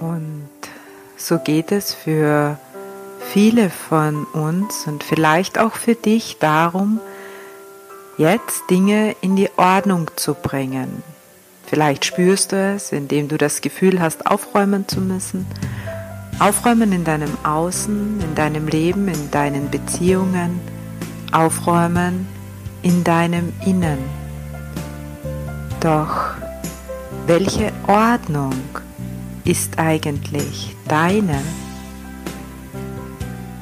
Und 0.00 0.48
so 1.16 1.38
geht 1.38 1.72
es 1.72 1.92
für 1.92 2.58
viele 3.32 3.70
von 3.70 4.24
uns 4.24 4.86
und 4.86 5.02
vielleicht 5.02 5.58
auch 5.58 5.74
für 5.74 5.94
dich 5.94 6.38
darum, 6.38 7.00
jetzt 8.16 8.62
Dinge 8.70 9.14
in 9.20 9.36
die 9.36 9.50
Ordnung 9.56 10.10
zu 10.16 10.34
bringen. 10.34 11.02
Vielleicht 11.66 12.04
spürst 12.04 12.52
du 12.52 12.56
es, 12.56 12.92
indem 12.92 13.28
du 13.28 13.36
das 13.36 13.60
Gefühl 13.60 14.00
hast, 14.00 14.26
aufräumen 14.26 14.88
zu 14.88 15.00
müssen. 15.00 15.46
Aufräumen 16.38 16.92
in 16.92 17.04
deinem 17.04 17.36
Außen, 17.44 18.20
in 18.20 18.34
deinem 18.34 18.68
Leben, 18.68 19.08
in 19.08 19.30
deinen 19.30 19.70
Beziehungen. 19.70 20.60
Aufräumen 21.32 22.26
in 22.82 23.04
deinem 23.04 23.52
Innen. 23.66 23.98
Doch 25.80 26.30
welche 27.26 27.72
Ordnung 27.86 28.54
ist 29.48 29.78
eigentlich 29.78 30.76
deine? 30.88 31.40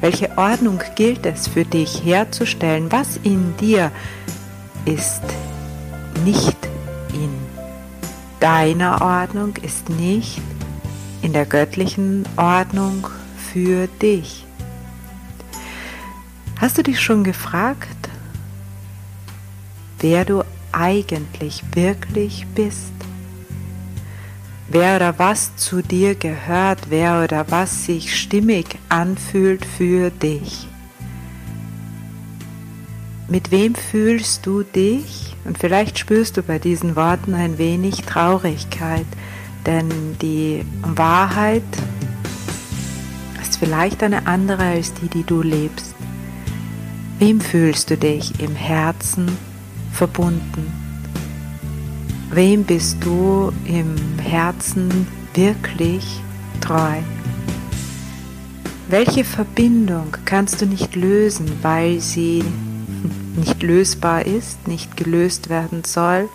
Welche 0.01 0.37
Ordnung 0.37 0.81
gilt 0.95 1.25
es 1.25 1.47
für 1.47 1.63
dich 1.63 2.03
herzustellen? 2.03 2.91
Was 2.91 3.17
in 3.23 3.55
dir 3.55 3.91
ist 4.83 5.23
nicht 6.25 6.57
in 7.13 7.29
deiner 8.41 9.01
Ordnung, 9.01 9.55
ist 9.55 9.89
nicht 9.89 10.41
in 11.21 11.31
der 11.31 11.45
göttlichen 11.45 12.27
Ordnung 12.35 13.07
für 13.51 13.87
dich? 13.87 14.45
Hast 16.59 16.77
du 16.77 16.83
dich 16.83 16.99
schon 16.99 17.23
gefragt, 17.23 18.09
wer 19.99 20.25
du 20.25 20.43
eigentlich 20.73 21.63
wirklich 21.73 22.45
bist? 22.53 22.96
Wer 24.69 24.97
oder 24.97 25.19
was 25.19 25.55
zu 25.55 25.81
dir 25.81 26.15
gehört, 26.15 26.89
wer 26.89 27.23
oder 27.23 27.45
was 27.49 27.85
sich 27.85 28.19
stimmig 28.19 28.77
anfühlt 28.89 29.65
für 29.65 30.09
dich. 30.09 30.67
Mit 33.29 33.51
wem 33.51 33.75
fühlst 33.75 34.45
du 34.45 34.63
dich? 34.63 35.35
Und 35.43 35.57
vielleicht 35.57 35.99
spürst 35.99 36.37
du 36.37 36.43
bei 36.43 36.59
diesen 36.59 36.95
Worten 36.95 37.33
ein 37.33 37.57
wenig 37.57 38.03
Traurigkeit, 38.03 39.05
denn 39.65 39.89
die 40.21 40.65
Wahrheit 40.81 41.63
ist 43.41 43.57
vielleicht 43.57 44.03
eine 44.03 44.27
andere 44.27 44.63
als 44.63 44.93
die, 44.93 45.07
die 45.07 45.23
du 45.23 45.41
lebst. 45.41 45.95
Wem 47.19 47.41
fühlst 47.41 47.89
du 47.89 47.97
dich 47.97 48.39
im 48.39 48.55
Herzen 48.55 49.37
verbunden? 49.91 50.86
Wem 52.37 52.65
bist 52.65 52.97
du 53.03 53.51
im 53.65 54.19
Herzen 54.19 55.07
wirklich 55.33 56.21
treu? 56.61 56.99
Welche 58.89 59.23
Verbindung 59.23 60.15
kannst 60.23 60.61
du 60.61 60.67
nicht 60.67 60.95
lösen, 60.95 61.51
weil 61.63 61.99
sie 61.99 62.43
nicht 63.35 63.63
lösbar 63.63 64.27
ist, 64.27 64.67
nicht 64.67 64.95
gelöst 64.95 65.49
werden 65.49 65.83
soll? 65.83 66.29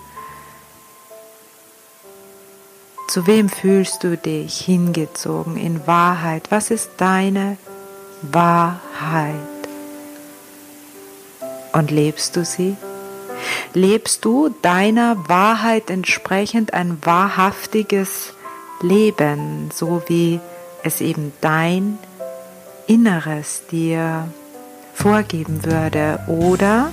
Zu 3.07 3.29
wem 3.29 3.49
fühlst 3.49 4.03
du 4.03 4.17
dich 4.17 4.59
hingezogen 4.59 5.57
in 5.57 5.87
Wahrheit? 5.87 6.51
Was 6.51 6.73
ist 6.73 6.91
deine 6.97 7.59
Wahrheit? 8.23 9.37
Und 11.73 11.93
lebst 11.93 12.35
du 12.35 12.45
sie? 12.45 12.77
Lebst 13.75 14.25
du 14.25 14.55
deiner 14.63 15.29
Wahrheit 15.29 15.91
entsprechend 15.91 16.75
ein 16.75 16.99
wahrhaftiges 17.03 18.35
Leben, 18.81 19.71
so 19.73 20.03
wie 20.07 20.41
es 20.83 21.01
eben 21.01 21.33
dein 21.41 21.99
Inneres 22.87 23.63
dir 23.71 24.29
vorgeben 24.95 25.65
würde? 25.65 26.19
Oder 26.27 26.91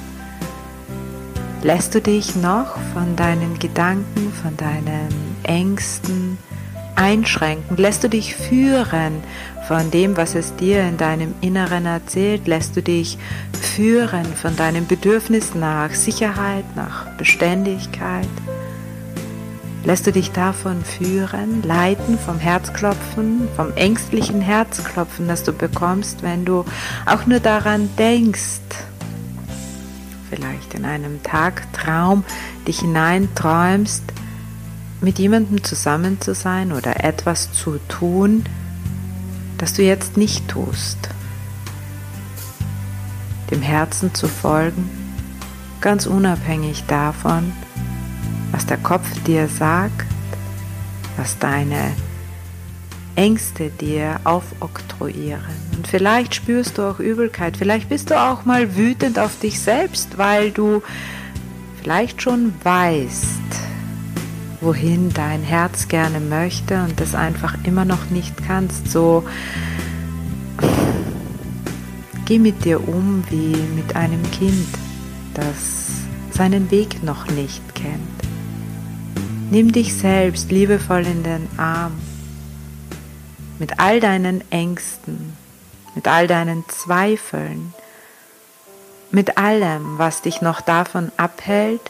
lässt 1.64 1.96
du 1.96 2.02
dich 2.02 2.36
noch 2.36 2.78
von 2.94 3.16
deinen 3.16 3.60
Gedanken, 3.60 4.32
von 4.42 4.56
deinen 4.56 5.36
Ängsten 5.44 6.38
einschränken? 7.00 7.78
Lässt 7.78 8.04
du 8.04 8.10
dich 8.10 8.36
führen 8.36 9.24
von 9.68 9.90
dem, 9.90 10.18
was 10.18 10.36
es 10.36 10.56
dir 10.56 10.82
in 10.84 10.98
deinem 10.98 11.34
Inneren 11.42 11.86
erzählt? 11.86 12.48
Lässt 12.48 12.76
du 12.76 12.84
dich 12.84 13.18
führen 13.54 14.26
von 14.26 14.56
deinem 14.56 14.86
Bedürfnis 14.86 15.56
nach 15.56 15.92
Sicherheit, 15.92 16.66
nach 16.76 17.08
Beständigkeit? 17.18 18.28
Lässt 19.86 20.06
du 20.06 20.12
dich 20.12 20.32
davon 20.32 20.84
führen, 20.84 21.64
leiten 21.64 22.20
vom 22.20 22.38
Herzklopfen, 22.38 23.48
vom 23.56 23.72
ängstlichen 23.76 24.42
Herzklopfen, 24.42 25.30
das 25.30 25.44
du 25.44 25.54
bekommst, 25.54 26.22
wenn 26.22 26.44
du 26.44 26.66
auch 27.06 27.26
nur 27.26 27.40
daran 27.40 27.90
denkst, 27.98 28.60
vielleicht 30.30 30.74
in 30.74 30.84
einem 30.84 31.24
Tagtraum 31.24 32.26
dich 32.68 32.82
hineinträumst, 32.82 34.04
mit 35.02 35.20
jemandem 35.20 35.64
zusammen 35.64 36.20
zu 36.20 36.34
sein 36.34 36.72
oder 36.72 37.04
etwas 37.04 37.52
zu 37.52 37.80
tun, 37.88 38.44
das 39.58 39.74
du 39.74 39.84
jetzt 39.84 40.18
nicht 40.18 40.48
tust. 40.48 40.98
Dem 43.52 43.62
Herzen 43.62 44.14
zu 44.14 44.28
folgen, 44.28 44.90
ganz 45.82 46.06
unabhängig 46.06 46.84
davon, 46.88 47.52
was 48.52 48.66
der 48.66 48.78
Kopf 48.78 49.08
dir 49.24 49.48
sagt, 49.48 50.06
was 51.18 51.38
deine 51.40 51.92
Ängste 53.16 53.70
dir 53.70 54.20
aufoktroyieren. 54.24 55.70
Und 55.76 55.88
vielleicht 55.88 56.36
spürst 56.36 56.78
du 56.78 56.84
auch 56.84 57.00
Übelkeit, 57.00 57.58
vielleicht 57.58 57.90
bist 57.90 58.12
du 58.12 58.20
auch 58.20 58.46
mal 58.46 58.76
wütend 58.76 59.20
auf 59.20 59.40
dich 59.40 59.60
selbst, 59.60 60.18
weil 60.18 60.52
du 60.52 60.82
vielleicht 61.82 62.22
schon 62.22 62.54
weißt, 62.64 63.69
wohin 64.62 65.14
dein 65.14 65.42
Herz 65.44 65.88
gerne 65.88 66.20
möchte 66.20 66.84
und 66.84 67.00
das 67.00 67.16
einfach 67.16 67.56
immer 67.64 67.86
noch 67.86 68.10
nicht 68.10 68.36
kannst. 68.46 68.90
So 68.92 69.24
geh 72.26 72.40
mit 72.40 72.66
dir 72.66 72.88
um 72.88 73.24
wie 73.30 73.56
mit 73.76 73.96
einem 73.96 74.22
Kind, 74.32 74.68
das 75.34 75.88
seinen 76.32 76.70
Weg 76.72 77.04
noch 77.04 77.28
nicht 77.28 77.64
kennt. 77.76 78.00
Nimm 79.52 79.72
dich 79.72 79.96
selbst 79.96 80.52
liebevoll 80.52 81.06
in 81.06 81.24
den 81.24 81.48
Arm 81.58 81.94
mit 83.58 83.80
all 83.80 84.00
deinen 84.00 84.44
Ängsten, 84.52 85.34
mit 85.96 86.08
all 86.08 86.28
deinen 86.28 86.64
Zweifeln, 86.70 87.74
mit 89.12 89.38
allem, 89.38 89.98
was 89.98 90.22
dich 90.22 90.42
noch 90.42 90.62
davon 90.62 91.12
abhält, 91.18 91.82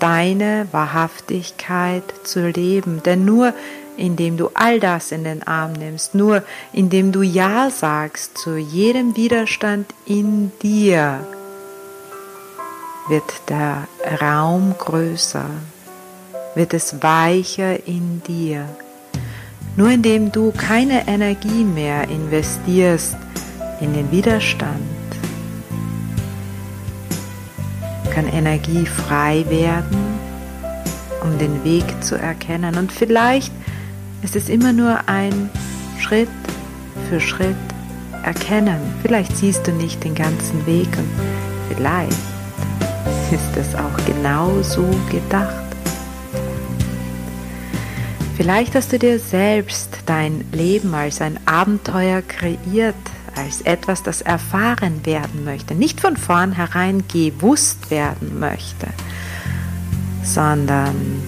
deine 0.00 0.66
Wahrhaftigkeit 0.72 2.02
zu 2.24 2.48
leben. 2.48 3.02
Denn 3.04 3.24
nur 3.24 3.54
indem 4.00 4.36
du 4.36 4.50
all 4.54 4.80
das 4.80 5.12
in 5.12 5.24
den 5.24 5.46
Arm 5.46 5.74
nimmst, 5.74 6.14
nur 6.14 6.42
indem 6.72 7.12
du 7.12 7.22
Ja 7.22 7.70
sagst 7.70 8.38
zu 8.38 8.56
jedem 8.56 9.14
Widerstand 9.14 9.86
in 10.06 10.50
dir, 10.62 11.20
wird 13.08 13.42
der 13.48 13.88
Raum 14.20 14.74
größer, 14.78 15.46
wird 16.54 16.74
es 16.74 17.02
weicher 17.02 17.86
in 17.86 18.22
dir. 18.26 18.64
Nur 19.76 19.90
indem 19.90 20.32
du 20.32 20.52
keine 20.52 21.06
Energie 21.06 21.64
mehr 21.64 22.08
investierst 22.08 23.16
in 23.80 23.92
den 23.92 24.10
Widerstand, 24.10 24.80
kann 28.10 28.26
Energie 28.26 28.86
frei 28.86 29.44
werden, 29.48 29.96
um 31.22 31.38
den 31.38 31.64
Weg 31.64 31.84
zu 32.02 32.16
erkennen. 32.16 32.76
Und 32.76 32.92
vielleicht 32.92 33.52
ist 34.22 34.36
es 34.36 34.48
immer 34.48 34.72
nur 34.72 35.08
ein 35.08 35.50
Schritt 35.98 36.28
für 37.08 37.20
Schritt 37.20 37.56
erkennen. 38.24 38.80
Vielleicht 39.02 39.36
siehst 39.36 39.66
du 39.66 39.72
nicht 39.72 40.04
den 40.04 40.14
ganzen 40.14 40.66
Weg 40.66 40.88
und 40.98 41.08
vielleicht 41.68 42.12
ist 43.30 43.56
es 43.56 43.74
auch 43.74 44.04
genau 44.06 44.60
so 44.62 44.84
gedacht. 45.10 45.54
Vielleicht 48.36 48.74
hast 48.74 48.92
du 48.92 48.98
dir 48.98 49.18
selbst 49.18 49.98
dein 50.06 50.44
Leben 50.52 50.94
als 50.94 51.20
ein 51.20 51.38
Abenteuer 51.46 52.22
kreiert, 52.22 52.94
als 53.36 53.60
etwas, 53.62 54.02
das 54.02 54.22
erfahren 54.22 55.04
werden 55.06 55.44
möchte, 55.44 55.74
nicht 55.74 56.00
von 56.00 56.16
vornherein 56.16 57.04
gewusst 57.08 57.90
werden 57.90 58.38
möchte, 58.38 58.88
sondern 60.22 61.22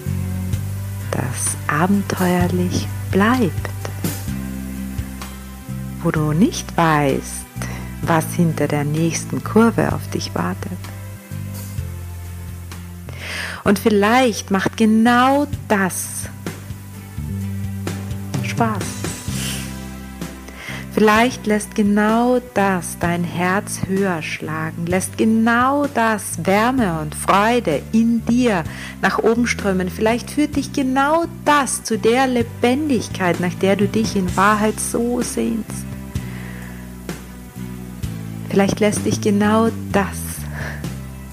das 1.11 1.55
abenteuerlich 1.67 2.87
bleibt, 3.11 3.69
wo 6.01 6.11
du 6.11 6.33
nicht 6.33 6.75
weißt, 6.75 7.45
was 8.01 8.25
hinter 8.33 8.67
der 8.67 8.83
nächsten 8.83 9.43
Kurve 9.43 9.93
auf 9.93 10.07
dich 10.09 10.35
wartet. 10.35 10.71
Und 13.63 13.79
vielleicht 13.79 14.51
macht 14.51 14.75
genau 14.75 15.47
das 15.69 16.29
Spaß. 18.43 19.02
Vielleicht 20.93 21.47
lässt 21.47 21.73
genau 21.73 22.39
das 22.53 22.99
dein 22.99 23.23
Herz 23.23 23.79
höher 23.87 24.21
schlagen, 24.21 24.85
lässt 24.85 25.17
genau 25.17 25.87
das 25.87 26.45
Wärme 26.45 26.99
und 27.01 27.15
Freude 27.15 27.81
in 27.91 28.23
dir 28.27 28.63
nach 29.01 29.17
oben 29.17 29.47
strömen. 29.47 29.89
Vielleicht 29.89 30.29
führt 30.29 30.55
dich 30.55 30.71
genau 30.71 31.25
das 31.45 31.83
zu 31.83 31.97
der 31.97 32.27
Lebendigkeit, 32.27 33.39
nach 33.39 33.55
der 33.55 33.75
du 33.75 33.87
dich 33.87 34.15
in 34.15 34.37
Wahrheit 34.37 34.79
so 34.79 35.21
sehnst. 35.21 35.83
Vielleicht 38.51 38.79
lässt 38.79 39.03
dich 39.03 39.19
genau 39.19 39.69
das, 39.91 40.19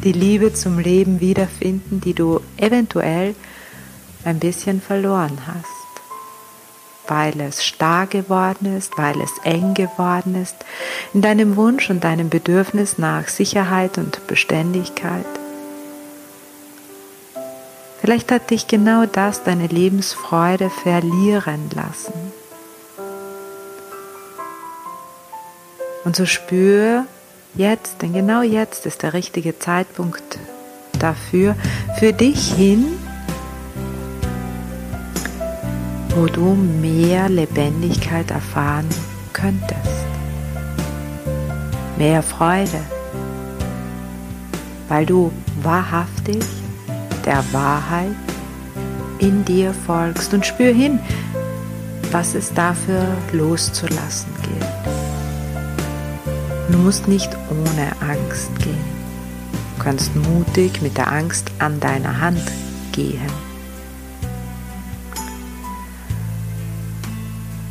die 0.02 0.12
Liebe 0.12 0.54
zum 0.54 0.78
Leben 0.78 1.20
wiederfinden, 1.20 2.00
die 2.00 2.14
du 2.14 2.40
eventuell 2.56 3.34
ein 4.24 4.38
bisschen 4.38 4.80
verloren 4.80 5.38
hast 5.46 5.79
weil 7.10 7.40
es 7.40 7.64
starr 7.64 8.06
geworden 8.06 8.76
ist, 8.76 8.96
weil 8.96 9.20
es 9.20 9.32
eng 9.44 9.74
geworden 9.74 10.40
ist, 10.40 10.56
in 11.12 11.20
deinem 11.20 11.56
Wunsch 11.56 11.90
und 11.90 12.04
deinem 12.04 12.30
Bedürfnis 12.30 12.98
nach 12.98 13.28
Sicherheit 13.28 13.98
und 13.98 14.26
Beständigkeit. 14.28 15.26
Vielleicht 18.00 18.30
hat 18.32 18.50
dich 18.50 18.68
genau 18.68 19.04
das 19.04 19.42
deine 19.42 19.66
Lebensfreude 19.66 20.70
verlieren 20.70 21.68
lassen. 21.74 22.14
Und 26.04 26.16
so 26.16 26.24
spür 26.24 27.04
jetzt, 27.54 28.00
denn 28.02 28.12
genau 28.12 28.42
jetzt 28.42 28.86
ist 28.86 29.02
der 29.02 29.12
richtige 29.12 29.58
Zeitpunkt 29.58 30.38
dafür, 30.98 31.56
für 31.98 32.12
dich 32.12 32.52
hin, 32.54 32.99
wo 36.20 36.26
du 36.26 36.54
mehr 36.54 37.30
Lebendigkeit 37.30 38.30
erfahren 38.30 38.86
könntest. 39.32 40.04
Mehr 41.96 42.22
Freude, 42.22 42.80
weil 44.88 45.06
du 45.06 45.32
wahrhaftig 45.62 46.44
der 47.24 47.42
Wahrheit 47.52 48.14
in 49.18 49.46
dir 49.46 49.72
folgst 49.72 50.34
und 50.34 50.44
spür 50.44 50.74
hin, 50.74 51.00
was 52.12 52.34
es 52.34 52.52
dafür 52.52 53.06
loszulassen 53.32 54.30
gilt. 54.42 54.94
Du 56.70 56.78
musst 56.80 57.08
nicht 57.08 57.34
ohne 57.48 57.92
Angst 58.06 58.50
gehen. 58.58 58.84
Du 59.78 59.84
kannst 59.84 60.14
mutig 60.16 60.82
mit 60.82 60.98
der 60.98 61.10
Angst 61.10 61.50
an 61.60 61.80
deiner 61.80 62.20
Hand 62.20 62.42
gehen. 62.92 63.49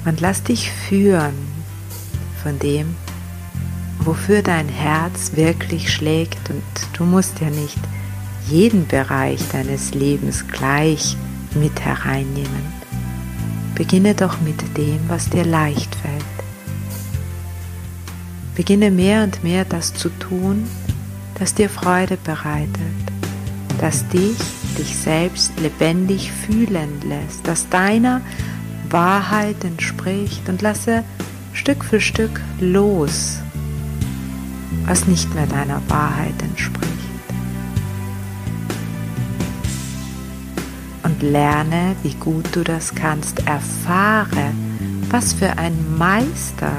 Und 0.06 0.22
lass 0.22 0.44
dich 0.44 0.72
führen 0.72 1.34
von 2.42 2.58
dem, 2.60 2.96
wofür 4.00 4.42
dein 4.42 4.70
Herz 4.70 5.32
wirklich 5.36 5.94
schlägt. 5.94 6.50
Und 6.50 6.64
du 6.94 7.04
musst 7.04 7.40
ja 7.40 7.50
nicht 7.50 7.80
jeden 8.48 8.88
Bereich 8.88 9.42
deines 9.52 9.94
Lebens 9.94 10.48
gleich 10.48 11.18
mit 11.54 11.80
hereinnehmen. 11.82 12.80
Beginne 13.76 14.16
doch 14.16 14.42
mit 14.42 14.62
dem, 14.78 15.00
was 15.08 15.30
dir 15.30 15.46
leicht 15.46 15.94
fällt. 15.96 16.24
Beginne 18.56 18.92
mehr 18.92 19.24
und 19.24 19.44
mehr 19.44 19.64
das 19.64 19.94
zu 19.94 20.10
tun, 20.10 20.68
das 21.36 21.54
dir 21.54 21.70
Freude 21.70 22.18
bereitet, 22.18 22.70
das 23.80 24.06
dich, 24.10 24.38
dich 24.78 24.98
selbst 24.98 25.58
lebendig 25.62 26.32
fühlen 26.32 27.00
lässt, 27.06 27.48
das 27.48 27.70
deiner 27.70 28.22
Wahrheit 28.92 29.64
entspricht 29.64 30.50
und 30.50 30.62
lasse 30.62 31.04
Stück 31.54 31.84
für 31.84 32.02
Stück 32.02 32.42
los, 32.60 33.40
was 34.86 35.08
nicht 35.08 35.34
mehr 35.34 35.48
deiner 35.48 35.82
Wahrheit 35.90 36.42
entspricht. 36.42 36.90
Und 41.04 41.22
lerne, 41.22 41.96
wie 42.04 42.14
gut 42.14 42.48
du 42.56 42.64
das 42.64 42.96
kannst. 42.96 43.46
Erfahre, 43.48 44.54
was 45.10 45.34
für 45.34 45.58
ein 45.58 45.98
Meister 45.98 46.72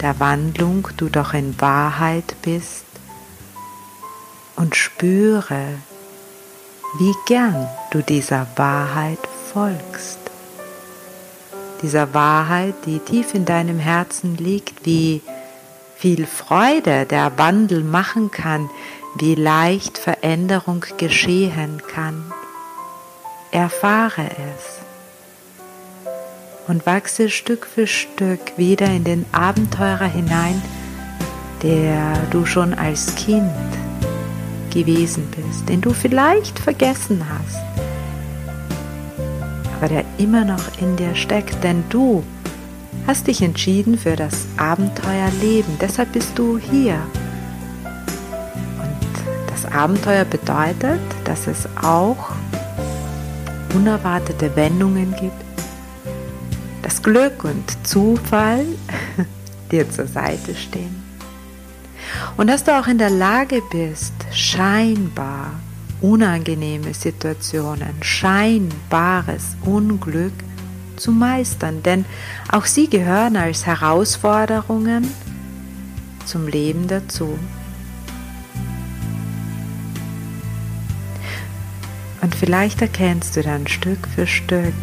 der 0.00 0.18
Wandlung 0.18 0.88
du 0.96 1.08
doch 1.08 1.34
in 1.34 1.60
Wahrheit 1.60 2.36
bist. 2.42 2.84
Und 4.56 4.76
spüre, 4.76 5.74
wie 6.98 7.14
gern 7.26 7.68
du 7.90 8.02
dieser 8.02 8.46
Wahrheit 8.56 9.20
folgst 9.52 10.29
dieser 11.82 12.14
Wahrheit, 12.14 12.74
die 12.86 12.98
tief 12.98 13.34
in 13.34 13.44
deinem 13.44 13.78
Herzen 13.78 14.36
liegt, 14.36 14.84
wie 14.84 15.22
viel 15.96 16.26
Freude 16.26 17.06
der 17.06 17.38
Wandel 17.38 17.82
machen 17.84 18.30
kann, 18.30 18.70
wie 19.18 19.34
leicht 19.34 19.98
Veränderung 19.98 20.84
geschehen 20.96 21.82
kann. 21.92 22.32
Erfahre 23.50 24.24
es 24.24 24.80
und 26.68 26.86
wachse 26.86 27.28
Stück 27.28 27.66
für 27.66 27.86
Stück 27.86 28.56
wieder 28.56 28.86
in 28.86 29.04
den 29.04 29.26
Abenteurer 29.32 30.06
hinein, 30.06 30.62
der 31.62 32.16
du 32.30 32.46
schon 32.46 32.74
als 32.74 33.14
Kind 33.16 33.50
gewesen 34.72 35.28
bist, 35.30 35.68
den 35.68 35.80
du 35.80 35.92
vielleicht 35.92 36.58
vergessen 36.58 37.26
hast 37.28 37.69
aber 39.80 39.88
der 39.88 40.04
immer 40.18 40.44
noch 40.44 40.78
in 40.78 40.96
dir 40.96 41.14
steckt, 41.14 41.64
denn 41.64 41.82
du 41.88 42.22
hast 43.06 43.26
dich 43.28 43.40
entschieden 43.40 43.96
für 43.96 44.14
das 44.14 44.46
Abenteuerleben, 44.58 45.78
deshalb 45.80 46.12
bist 46.12 46.38
du 46.38 46.58
hier. 46.58 47.00
Und 48.78 49.50
das 49.50 49.64
Abenteuer 49.72 50.26
bedeutet, 50.26 51.00
dass 51.24 51.46
es 51.46 51.66
auch 51.82 52.32
unerwartete 53.74 54.54
Wendungen 54.54 55.14
gibt, 55.18 55.32
dass 56.82 57.02
Glück 57.02 57.42
und 57.44 57.64
Zufall 57.86 58.66
dir 59.72 59.90
zur 59.90 60.06
Seite 60.06 60.54
stehen. 60.54 61.02
Und 62.36 62.48
dass 62.48 62.64
du 62.64 62.78
auch 62.78 62.86
in 62.86 62.98
der 62.98 63.10
Lage 63.10 63.62
bist, 63.70 64.12
scheinbar 64.30 65.52
unangenehme 66.00 66.94
Situationen, 66.94 68.02
scheinbares 68.02 69.56
Unglück 69.64 70.32
zu 70.96 71.12
meistern, 71.12 71.82
denn 71.82 72.04
auch 72.50 72.66
sie 72.66 72.88
gehören 72.88 73.36
als 73.36 73.66
Herausforderungen 73.66 75.08
zum 76.24 76.46
Leben 76.46 76.86
dazu. 76.88 77.38
Und 82.22 82.34
vielleicht 82.34 82.82
erkennst 82.82 83.36
du 83.36 83.42
dann 83.42 83.66
Stück 83.66 84.06
für 84.14 84.26
Stück, 84.26 84.74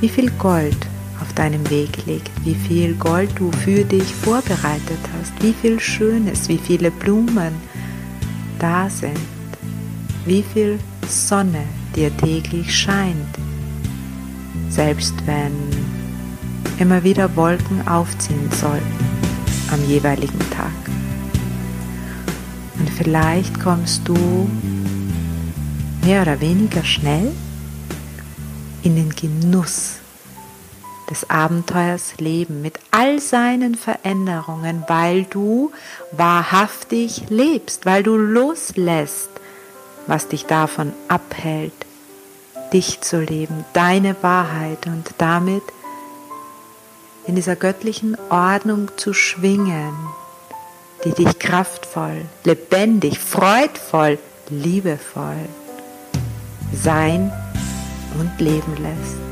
wie 0.00 0.08
viel 0.08 0.30
Gold 0.32 0.76
auf 1.20 1.34
deinem 1.34 1.68
Weg 1.68 2.06
liegt, 2.06 2.30
wie 2.44 2.54
viel 2.54 2.94
Gold 2.94 3.30
du 3.36 3.52
für 3.52 3.84
dich 3.84 4.14
vorbereitet 4.14 4.98
hast, 5.18 5.42
wie 5.42 5.52
viel 5.52 5.78
Schönes, 5.78 6.48
wie 6.48 6.56
viele 6.56 6.90
Blumen 6.90 7.52
da 8.58 8.88
sind 8.88 9.18
wie 10.24 10.42
viel 10.42 10.78
Sonne 11.08 11.64
dir 11.96 12.16
täglich 12.16 12.74
scheint, 12.74 13.38
selbst 14.68 15.14
wenn 15.26 15.52
immer 16.78 17.02
wieder 17.02 17.34
Wolken 17.36 17.86
aufziehen 17.88 18.50
sollten 18.52 19.20
am 19.72 19.84
jeweiligen 19.86 20.38
Tag. 20.50 20.72
Und 22.78 22.90
vielleicht 22.90 23.60
kommst 23.60 24.06
du 24.08 24.48
mehr 26.04 26.22
oder 26.22 26.40
weniger 26.40 26.82
schnell 26.84 27.30
in 28.82 28.96
den 28.96 29.10
Genuss 29.10 29.96
des 31.10 31.28
Abenteuers 31.28 32.14
Leben 32.18 32.62
mit 32.62 32.78
all 32.92 33.20
seinen 33.20 33.74
Veränderungen, 33.74 34.84
weil 34.86 35.24
du 35.24 35.72
wahrhaftig 36.12 37.24
lebst, 37.28 37.84
weil 37.84 38.02
du 38.02 38.16
loslässt 38.16 39.39
was 40.06 40.28
dich 40.28 40.46
davon 40.46 40.92
abhält, 41.08 41.72
dich 42.72 43.00
zu 43.00 43.20
leben, 43.20 43.64
deine 43.72 44.16
Wahrheit 44.22 44.86
und 44.86 45.14
damit 45.18 45.62
in 47.26 47.34
dieser 47.34 47.56
göttlichen 47.56 48.16
Ordnung 48.28 48.90
zu 48.96 49.12
schwingen, 49.12 49.92
die 51.04 51.12
dich 51.12 51.38
kraftvoll, 51.38 52.24
lebendig, 52.44 53.18
freudvoll, 53.18 54.18
liebevoll 54.48 55.48
sein 56.72 57.32
und 58.18 58.40
leben 58.40 58.76
lässt. 58.76 59.29